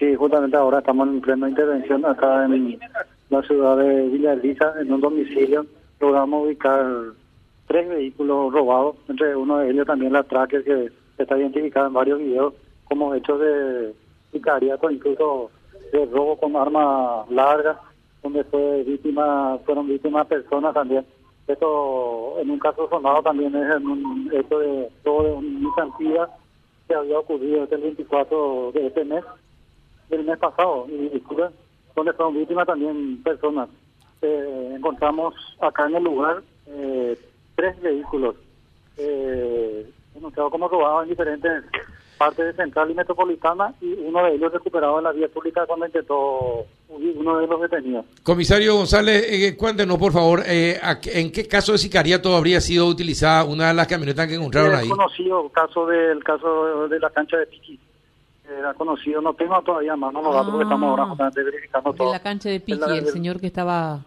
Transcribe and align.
Sí, 0.00 0.16
justamente 0.16 0.56
ahora 0.56 0.78
estamos 0.78 1.08
en 1.08 1.20
plena 1.20 1.50
intervención 1.50 2.06
acá 2.06 2.46
en 2.46 2.80
la 3.28 3.42
ciudad 3.42 3.76
de 3.76 4.08
Villa 4.08 4.32
Elisa, 4.32 4.72
en 4.80 4.90
un 4.90 5.02
domicilio. 5.02 5.66
Logramos 6.00 6.46
ubicar 6.46 6.86
tres 7.66 7.86
vehículos 7.86 8.50
robados, 8.50 8.96
entre 9.10 9.36
uno 9.36 9.58
de 9.58 9.70
ellos 9.70 9.86
también 9.86 10.14
la 10.14 10.22
Tracker, 10.22 10.64
que 10.64 10.88
está 11.18 11.36
identificada 11.36 11.88
en 11.88 11.92
varios 11.92 12.18
videos 12.18 12.54
como 12.84 13.14
hechos 13.14 13.40
de 13.40 13.94
sicariato, 14.32 14.90
incluso 14.90 15.50
de 15.92 16.06
robo 16.06 16.38
con 16.38 16.56
arma 16.56 17.26
larga, 17.28 17.78
donde 18.22 18.42
fue 18.44 18.82
víctima, 18.84 19.58
fueron 19.66 19.86
víctimas 19.86 20.26
personas 20.28 20.72
también. 20.72 21.04
Esto, 21.46 22.38
en 22.40 22.48
un 22.48 22.58
caso 22.58 22.88
sonado, 22.88 23.22
también 23.22 23.54
es 23.54 23.76
en 23.76 23.86
un 23.86 24.30
hecho 24.32 24.60
de 24.60 24.88
robo 25.04 25.24
de 25.24 25.32
un 25.32 25.62
Nissan 25.62 25.94
Tiga 25.98 26.26
que 26.88 26.94
había 26.94 27.18
ocurrido 27.18 27.64
este 27.64 27.74
el 27.74 27.82
24 27.82 28.72
de 28.72 28.86
este 28.86 29.04
mes, 29.04 29.22
del 30.10 30.24
mes 30.24 30.38
pasado, 30.38 30.86
y, 30.88 31.22
donde 31.96 32.12
fueron 32.12 32.34
víctimas 32.34 32.66
también 32.66 33.22
personas. 33.22 33.68
Eh, 34.22 34.72
encontramos 34.76 35.34
acá 35.60 35.86
en 35.86 35.96
el 35.96 36.04
lugar 36.04 36.42
eh, 36.66 37.16
tres 37.54 37.80
vehículos 37.80 38.36
eh, 38.98 39.86
denunciados 40.14 40.50
como 40.50 40.68
robados 40.68 41.04
en 41.04 41.10
diferentes 41.10 41.64
partes 42.18 42.44
de 42.44 42.52
Central 42.52 42.90
y 42.90 42.94
Metropolitana 42.94 43.72
y 43.80 43.94
uno 43.94 44.22
de 44.24 44.34
ellos 44.34 44.52
recuperado 44.52 44.98
en 44.98 45.04
la 45.04 45.12
vía 45.12 45.26
pública 45.28 45.64
cuando 45.66 45.86
intentó 45.86 46.66
huir 46.90 47.16
uno 47.16 47.38
de 47.38 47.46
los 47.46 47.62
detenidos. 47.62 48.04
Comisario 48.22 48.74
González, 48.74 49.24
eh, 49.26 49.56
cuéntenos 49.56 49.96
por 49.96 50.12
favor, 50.12 50.42
eh, 50.46 50.78
¿en 51.14 51.32
qué 51.32 51.48
caso 51.48 51.72
de 51.72 51.78
sicariato 51.78 52.36
habría 52.36 52.60
sido 52.60 52.86
utilizada 52.86 53.44
una 53.44 53.68
de 53.68 53.74
las 53.74 53.86
camionetas 53.86 54.26
que 54.28 54.34
encontraron 54.34 54.72
Es 54.72 54.80
ahí? 54.80 54.88
conocido 54.90 55.46
el 55.46 55.50
caso 55.50 55.86
del 55.86 56.22
caso 56.22 56.88
de 56.88 57.00
la 57.00 57.08
cancha 57.08 57.38
de 57.38 57.46
Piqui. 57.46 57.80
Era 58.58 58.74
conocido, 58.74 59.20
no 59.20 59.32
tengo 59.34 59.60
todavía 59.62 59.94
más, 59.96 60.12
no 60.12 60.22
los 60.22 60.34
datos 60.34 60.50
porque 60.50 60.64
estamos 60.64 60.90
ahora 60.90 61.06
justamente 61.06 61.42
verificando 61.42 61.92
todo. 61.92 62.12
la 62.12 62.18
cancha 62.20 62.48
de 62.48 62.56
El- 62.56 62.62
Piqui, 62.62 62.82
el 62.90 62.98
el- 62.98 63.06
señor 63.06 63.40
que 63.40 63.46
estaba... 63.46 64.00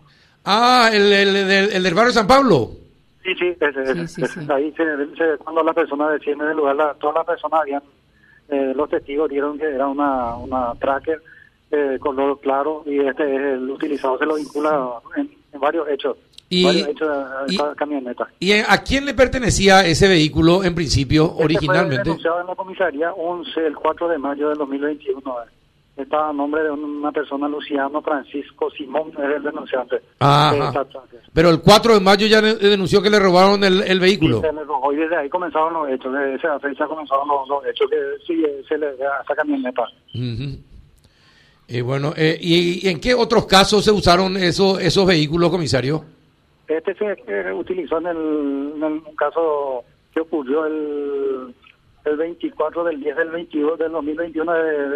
Ah, 0.46 0.90
el, 0.92 1.14
el, 1.14 1.36
el 1.36 1.48
del- 1.48 1.72
el 1.72 1.84
del 1.84 1.94
barrio 1.94 2.12
San 2.12 2.28
Pablo. 2.28 2.72
Sí, 3.24 3.34
sí, 3.40 3.56
ese, 3.60 3.82
ese, 3.84 3.94
Sí, 3.96 4.08
sí, 4.08 4.22
ese. 4.24 4.42
sí. 4.42 4.52
ahí 4.52 4.72
se, 4.74 4.84
se- 5.16 5.38
cuando 5.38 5.64
la 5.64 5.74
persona 5.74 6.10
desciende 6.10 6.46
del 6.46 6.58
lugar, 6.58 6.76
la- 6.76 6.94
todas 6.96 7.16
las 7.16 7.26
personas 7.26 7.62
habían, 7.62 7.82
eh, 8.50 8.74
los 8.76 8.90
testigos 8.90 9.30
dieron 9.30 9.58
que 9.58 9.66
era 9.66 9.88
una, 9.88 10.36
una 10.36 10.74
tracker 10.76 11.22
eh, 11.72 11.98
color 12.02 12.40
claro 12.42 12.84
y 12.86 13.00
este 13.00 13.24
es 13.36 13.42
el 13.54 13.70
utilizado, 13.70 14.18
se 14.18 14.26
lo 14.26 14.36
vincula 14.36 14.92
en, 15.16 15.22
en 15.24 15.43
varios 15.64 15.88
hechos, 15.90 16.18
Y- 16.50 16.64
varios 16.66 16.88
hechos 16.90 17.08
de 17.10 17.54
y- 17.54 17.56
esta 17.56 17.76
camioneta. 17.76 18.28
¿Y 18.40 18.52
a 18.54 18.78
quién 18.84 19.06
le 19.06 19.14
pertenecía 19.14 19.86
ese 19.86 20.08
vehículo 20.08 20.64
en 20.64 20.76
principio, 20.76 21.24
Este 21.26 21.36
fue 21.36 21.46
originalmente? 21.46 22.04
denunciado 22.04 22.42
en 22.42 22.48
la 22.48 22.56
comisaría 22.56 23.12
11, 23.14 23.66
el 23.66 23.76
4 23.76 24.08
de 24.08 24.18
mayo 24.18 24.50
del 24.50 24.58
2021. 24.60 25.20
eh. 25.44 25.50
Está 25.96 26.30
a 26.30 26.34
nombre 26.34 26.64
de 26.64 26.72
una 26.72 27.12
persona, 27.12 27.48
Luciano 27.48 28.02
Francisco 28.02 28.68
Simón, 28.72 29.12
es 29.16 29.36
el 29.36 29.44
denunciante. 29.44 30.02
Ajá. 30.18 30.84
Pero 31.32 31.50
el 31.52 31.62
4 31.62 31.94
de 31.94 32.00
mayo 32.00 32.26
ya 32.26 32.42
de- 32.42 32.56
denunció 32.56 33.00
que 33.00 33.12
le 33.12 33.20
robaron 33.20 33.64
el, 33.64 33.84
el 33.84 34.00
vehículo. 34.00 34.40
Y 34.40 34.42
se 34.42 34.54
le 34.54 34.64
robó, 34.64 34.92
y 34.92 34.96
desde 34.96 35.16
ahí 35.18 35.30
comenzaron 35.30 35.72
los 35.74 35.88
hechos, 35.90 36.12
desde 36.12 36.34
esa 36.34 36.60
fecha 36.60 36.88
comenzaron 36.88 37.28
los, 37.28 37.48
los 37.48 37.64
hechos 37.68 37.88
que 37.92 37.98
sí, 38.26 38.44
eh, 38.44 38.64
se 38.68 38.76
le 38.80 38.98
da 38.98 39.20
a 39.20 39.22
esa 39.22 39.36
camioneta. 39.36 39.84
Ujú. 40.16 40.58
Eh, 41.76 41.82
bueno, 41.82 42.14
eh, 42.16 42.38
¿y, 42.40 42.86
y 42.88 42.90
en 42.92 43.00
qué 43.02 43.16
otros 43.16 43.48
casos 43.48 43.84
se 43.84 43.92
usaron 43.92 44.38
esos, 44.38 44.80
esos 44.80 45.08
vehículos, 45.08 45.50
comisario? 45.50 46.06
Este 46.68 46.94
se 46.94 47.06
eh, 47.28 47.52
utilizó 47.52 47.98
en, 47.98 48.06
el, 48.08 48.18
en 48.78 48.84
un 48.84 49.16
caso 49.18 49.84
que 50.14 50.20
ocurrió 50.22 50.66
el, 50.68 51.54
el 52.06 52.16
24 52.18 52.84
del 52.84 53.00
10 53.02 53.16
del 53.18 53.30
22 53.32 53.80
del 53.80 53.92
2021 53.92 54.54
de, 54.54 54.64
de- 54.64 54.90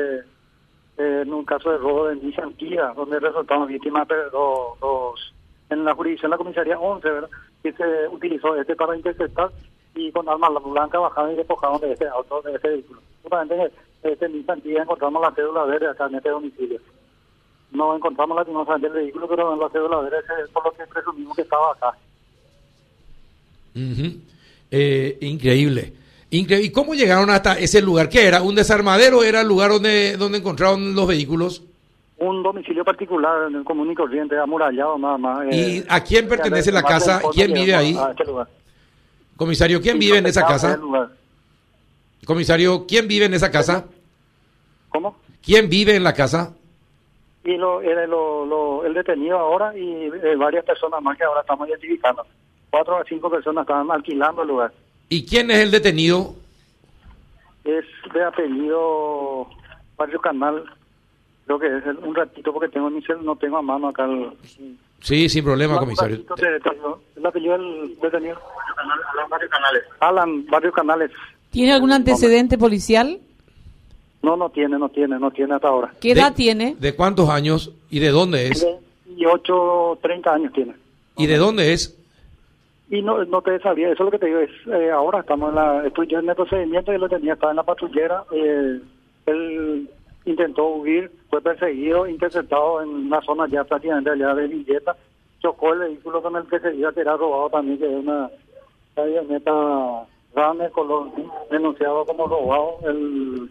de- 0.97 1.21
en 1.23 1.33
un 1.33 1.43
caso 1.45 1.71
de 1.71 1.77
robo 1.79 2.07
de 2.07 2.15
Nissan 2.17 2.53
Kia, 2.53 2.93
donde 2.95 3.19
resultaron 3.19 3.67
víctimas 3.67 4.05
pero 4.07 4.25
los, 4.31 4.79
los- 4.81 5.33
en 5.71 5.83
la 5.83 5.95
jurisdicción 5.95 6.29
de 6.29 6.33
la 6.35 6.43
comisaría 6.43 6.79
11, 6.79 7.09
¿verdad? 7.09 7.29
Que 7.63 7.73
se 7.73 7.83
utilizó 8.11 8.55
este 8.55 8.75
para 8.75 8.95
interceptar 8.95 9.49
y 9.95 10.11
con 10.11 10.29
armas 10.29 10.51
blancas 10.63 11.01
bajaron 11.01 11.33
y 11.33 11.37
despojaron 11.37 11.81
de 11.81 11.91
este 11.93 12.07
auto, 12.07 12.39
de 12.43 12.53
este 12.55 12.69
vehículo. 12.69 13.01
Justamente 13.23 13.55
en 13.55 13.61
este 14.03 14.29
Nissan 14.29 14.61
Kia 14.61 14.83
encontramos 14.83 15.21
la 15.21 15.33
cédula 15.33 15.65
verde 15.65 15.87
acá 15.89 16.07
en 16.07 16.15
este 16.15 16.29
domicilio. 16.29 16.79
No 17.71 17.95
encontramos 17.95 18.37
lastimosamente 18.37 18.87
el 18.87 18.93
vehículo, 18.93 19.27
pero 19.27 19.53
en 19.53 19.59
la 19.59 19.69
cédula 19.69 19.99
verde 20.01 20.17
es 20.43 20.49
por 20.51 20.63
lo 20.65 20.71
que 20.71 20.85
presumimos 20.87 21.35
que 21.35 21.41
estaba 21.41 21.71
acá. 21.73 21.97
Ujú. 23.75 24.17
Eh, 24.71 25.17
increíble. 25.21 25.93
Increíble. 26.29 26.67
¿Y 26.67 26.71
cómo 26.71 26.93
llegaron 26.93 27.29
hasta 27.29 27.57
ese 27.57 27.81
lugar? 27.81 28.09
¿Qué 28.09 28.25
era? 28.25 28.41
¿Un 28.41 28.55
desarmadero? 28.55 29.23
¿Era 29.23 29.41
el 29.41 29.47
lugar 29.47 29.71
donde, 29.71 30.17
donde 30.17 30.39
encontraron 30.39 30.95
los 30.95 31.07
vehículos? 31.07 31.63
Un 32.17 32.41
domicilio 32.41 32.83
particular, 32.83 33.47
en 33.47 33.55
el 33.57 33.63
común 33.63 33.91
y 33.91 33.95
corriente, 33.95 34.37
amurallado 34.37 34.97
nada 34.97 35.17
más. 35.17 35.45
¿Y 35.51 35.77
eh, 35.77 35.85
a 35.87 36.03
quién 36.03 36.27
pertenece 36.27 36.71
la 36.71 36.81
casa? 36.83 37.21
¿Quién 37.31 37.53
vive 37.53 37.75
ahí? 37.75 37.95
a 37.95 38.09
este 38.11 38.25
lugar. 38.25 38.47
Comisario, 39.35 39.79
¿quién 39.79 39.97
Y 39.97 39.99
vive 39.99 40.17
en 40.17 40.25
esa 40.25 40.45
casa? 40.45 40.75
lugar. 40.77 41.09
Comisario, 42.25 42.85
¿quién 42.87 43.07
vive 43.07 43.25
en 43.25 43.33
esa 43.33 43.51
casa? 43.51 43.85
¿Cómo? 44.89 45.17
¿Quién 45.43 45.69
vive 45.69 45.95
en 45.95 46.03
la 46.03 46.13
casa? 46.13 46.53
Y 47.43 47.55
lo, 47.55 47.81
era 47.81 48.05
lo, 48.07 48.45
lo- 48.45 48.85
el 48.85 48.93
detenido 48.93 49.37
ahora 49.37 49.77
y 49.77 49.83
eh, 50.05 50.35
varias 50.37 50.65
personas 50.65 51.01
más 51.01 51.17
que 51.17 51.23
ahora 51.23 51.41
estamos 51.41 51.67
identificando. 51.69 52.25
Cuatro 52.69 52.97
a 52.97 53.03
cinco 53.05 53.29
personas 53.29 53.61
estaban 53.61 53.89
alquilando 53.89 54.41
el 54.41 54.47
lugar. 54.49 54.73
¿Y 55.07 55.25
quién 55.25 55.49
es 55.51 55.59
el 55.59 55.71
detenido? 55.71 56.35
Es 57.63 57.85
de 58.13 58.23
apellido 58.23 59.47
Barrio 59.97 60.19
Canal. 60.19 60.63
Creo 61.45 61.59
que 61.59 61.67
es 61.77 61.85
el- 61.85 61.97
un 61.99 62.13
ratito 62.15 62.51
porque 62.51 62.67
tengo 62.67 62.89
mi 62.89 63.01
cel, 63.03 63.23
no 63.23 63.37
tengo 63.37 63.57
a 63.57 63.61
mano 63.61 63.87
acá 63.89 64.03
el... 64.05 64.31
Sí, 64.99 65.29
sin 65.29 65.45
problema, 65.45 65.75
Un 65.75 65.79
comisario. 65.79 66.15
ratito 66.17 66.35
de 66.35 66.51
detenido. 66.51 67.01
El 67.15 67.25
apellido 67.25 67.53
del 67.57 67.97
detenido. 68.01 68.37
Alan 69.15 69.29
Barrio 69.29 69.49
Canales. 69.49 69.83
Alan 70.01 70.45
Barrio 70.47 70.71
Canales. 70.73 71.11
¿Tiene 71.57 71.73
algún 71.73 71.91
antecedente 71.91 72.55
policial? 72.55 73.17
No, 74.21 74.37
no 74.37 74.47
tiene, 74.51 74.77
no 74.77 74.89
tiene, 74.89 75.17
no 75.17 75.31
tiene 75.31 75.55
hasta 75.55 75.69
ahora. 75.69 75.91
¿Qué 75.99 76.11
edad 76.11 76.29
¿De- 76.29 76.35
tiene? 76.35 76.75
¿De 76.79 76.95
cuántos 76.95 77.29
años? 77.29 77.73
¿Y 77.89 77.97
de 77.97 78.09
dónde 78.09 78.45
es? 78.49 78.63
28, 79.07 79.97
30 80.03 80.33
años 80.35 80.53
tiene. 80.53 80.75
¿Y 81.17 81.25
de 81.25 81.37
dónde 81.37 81.73
es? 81.73 81.97
Y 82.91 83.01
no, 83.01 83.25
no 83.25 83.41
te 83.41 83.59
sabía, 83.59 83.87
eso 83.89 84.03
es 84.03 84.05
lo 84.05 84.11
que 84.11 84.19
te 84.19 84.27
digo, 84.27 84.37
es 84.39 84.51
eh, 84.67 84.91
ahora 84.91 85.21
estamos 85.21 85.49
en 85.49 85.55
la, 85.55 85.87
estoy 85.87 86.05
yo 86.05 86.19
en 86.19 86.29
el 86.29 86.35
procedimiento 86.35 86.93
y 86.93 86.99
lo 86.99 87.09
tenía, 87.09 87.33
estaba 87.33 87.51
en 87.53 87.55
la 87.57 87.63
patrullera, 87.63 88.23
eh, 88.31 88.79
él 89.25 89.89
intentó 90.25 90.67
huir, 90.75 91.09
fue 91.31 91.41
perseguido, 91.41 92.05
interceptado 92.07 92.83
en 92.83 92.89
una 92.89 93.19
zona 93.23 93.47
ya 93.49 93.63
prácticamente 93.63 94.11
allá 94.11 94.35
de 94.35 94.45
Villeta, 94.47 94.95
chocó 95.41 95.73
el 95.73 95.79
vehículo 95.79 96.21
con 96.21 96.35
el 96.35 96.43
que 96.43 96.59
se 96.59 96.75
iba 96.75 96.93
que 96.93 97.01
era 97.01 97.17
robado 97.17 97.49
también, 97.49 97.79
que 97.79 97.85
es 97.91 97.95
una 98.05 98.29
camioneta 98.93 100.05
Color 100.71 101.11
gris, 101.15 101.25
denunciado 101.51 102.05
como 102.05 102.27
robado 102.27 102.77
el, 102.87 103.49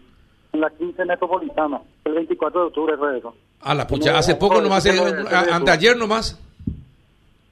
en 0.53 0.61
la 0.61 0.69
15 0.69 1.05
metropolitana, 1.05 1.81
el 2.05 2.13
24 2.13 2.59
de 2.61 2.67
octubre 2.67 2.95
eso. 3.17 3.35
A 3.61 3.73
la 3.73 3.85
pucha, 3.87 4.17
hace 4.17 4.35
poco 4.35 4.61
nomás, 4.61 4.85
eh, 4.85 4.99
a- 5.31 5.55
anteayer 5.55 5.97
nomás. 5.97 6.39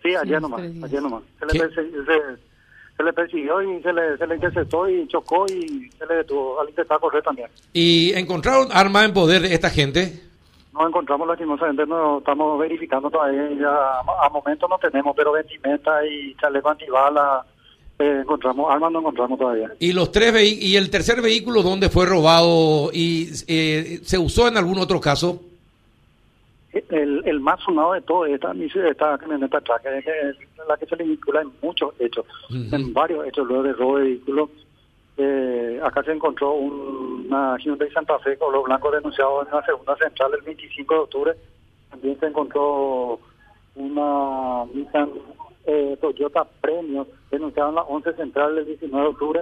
Sí, 0.02 0.16
ayer 0.16 0.38
Sí, 0.38 0.42
nomás, 0.42 0.62
ayer 0.84 1.02
nomás. 1.02 1.24
Se 1.40 1.46
le, 1.48 1.70
se, 1.70 2.38
se 2.98 3.04
le 3.04 3.12
persiguió 3.14 3.62
y 3.62 3.82
se 3.82 3.92
le, 3.92 4.18
se 4.18 4.28
le 4.28 4.36
interceptó 4.36 4.88
y 4.88 5.08
chocó 5.08 5.46
y 5.48 5.90
se 5.98 6.06
le 6.06 6.16
detuvo 6.16 6.62
al 6.62 6.70
intentar 6.70 7.00
correr 7.00 7.24
también. 7.24 7.50
¿Y 7.74 8.14
encontraron 8.14 8.68
armas 8.72 9.06
en 9.06 9.14
poder 9.14 9.42
de 9.42 9.54
esta 9.54 9.70
gente? 9.70 10.22
No 10.74 10.88
encontramos 10.88 11.28
lastimosamente, 11.28 11.86
no 11.86 12.20
estamos 12.20 12.60
verificando 12.60 13.10
todavía, 13.10 13.50
ya 13.60 14.00
a, 14.24 14.30
momento 14.30 14.68
no 14.68 14.78
tenemos, 14.78 15.16
pero 15.16 15.32
vestimenta 15.32 16.06
y 16.06 16.36
chaleco 16.36 16.70
antibala, 16.70 17.46
eh, 18.00 18.20
encontramos, 18.22 18.70
armas 18.72 18.92
no 18.92 19.00
encontramos 19.00 19.40
todavía. 19.40 19.72
¿Y 19.80 19.94
los 19.94 20.12
tres 20.12 20.34
y 20.62 20.76
el 20.76 20.90
tercer 20.90 21.22
vehículo 21.22 21.64
dónde 21.64 21.90
fue 21.90 22.06
robado 22.06 22.90
y 22.94 23.30
eh, 23.48 24.00
se 24.04 24.18
usó 24.18 24.48
en 24.48 24.58
algún 24.58 24.80
otro 24.80 25.00
caso? 25.00 25.42
El, 26.90 27.22
el 27.26 27.40
más 27.40 27.62
sonado 27.62 27.94
de 27.94 28.02
todo 28.02 28.26
esta, 28.26 28.52
esta 28.90 29.18
camioneta 29.18 29.62
tracker 29.62 29.94
es 29.94 30.36
la 30.68 30.76
que 30.76 30.86
se 30.86 30.96
le 30.98 31.06
vincula 31.06 31.42
en 31.42 31.50
muchos 31.62 31.94
hechos, 32.00 32.26
en 32.50 32.94
varios 32.94 33.26
hechos 33.28 33.48
luego 33.48 33.64
de 33.64 33.74
robo 33.74 33.98
de 33.98 34.04
vehículos. 34.04 34.50
Eh, 35.18 35.80
acá 35.82 36.04
se 36.04 36.12
encontró 36.12 36.52
un- 36.54 37.28
una 37.30 37.56
Hyundai 37.58 37.90
Santa 37.92 38.20
Fe 38.20 38.36
con 38.38 38.52
los 38.52 38.66
blancos 38.66 38.92
denunciados 38.94 39.48
en 39.48 39.56
la 39.56 39.66
segunda 39.66 39.96
central 39.96 40.32
el 40.38 40.42
25 40.42 40.94
de 40.94 41.00
octubre. 41.00 41.34
También 41.90 42.20
se 42.20 42.26
encontró 42.26 43.20
una 43.76 44.66
Nissan 44.74 45.10
eh, 45.66 45.98
Toyota 46.02 46.46
Premio 46.62 47.08
denunciada 47.32 47.70
en 47.70 47.76
la 47.76 47.82
11 47.84 48.14
central 48.14 48.58
el 48.58 48.66
19 48.66 49.04
de 49.04 49.10
octubre. 49.10 49.42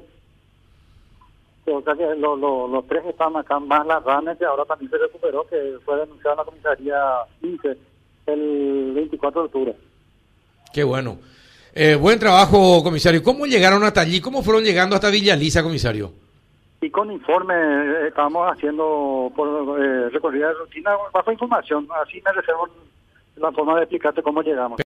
O 1.66 1.82
sea 1.82 1.94
que 1.96 2.16
lo- 2.16 2.36
lo- 2.36 2.68
los 2.68 2.86
tres 2.88 3.06
están 3.06 3.36
acá, 3.38 3.58
más 3.60 3.86
la 3.88 4.00
RANES, 4.00 4.38
que 4.38 4.46
ahora 4.46 4.66
también 4.66 4.92
se 4.92 4.98
recuperó, 4.98 5.48
que 5.48 5.78
fue 5.86 5.98
denunciada 5.98 6.34
en 6.34 6.38
la 6.40 6.44
comisaría 6.46 7.02
15 7.40 7.78
el 8.26 8.92
24 8.94 9.42
de 9.42 9.46
octubre. 9.46 9.76
Qué 10.74 10.84
bueno. 10.84 11.18
Eh, 11.74 11.96
buen 11.96 12.20
trabajo, 12.20 12.84
comisario. 12.84 13.24
¿Cómo 13.24 13.46
llegaron 13.46 13.84
hasta 13.84 14.02
allí? 14.02 14.20
¿Cómo 14.20 14.44
fueron 14.44 14.64
llegando 14.64 14.96
hasta 14.96 15.10
Villa 15.10 15.36
Lisa, 15.36 15.64
comisario? 15.64 16.12
y 16.82 16.90
con 16.90 17.10
informe 17.10 17.54
eh, 17.56 18.08
estábamos 18.10 18.46
haciendo 18.52 19.32
por 19.34 19.80
eh, 19.82 20.10
recorrida 20.10 20.50
de 20.50 20.54
rutina 20.56 20.92
bajo 21.14 21.32
información. 21.32 21.88
Así 22.06 22.22
me 22.26 22.34
reservo 22.34 22.68
la 23.38 23.54
forma 23.54 23.76
de 23.78 23.84
explicarte 23.84 24.22
cómo 24.22 24.42
llegamos. 24.42 24.78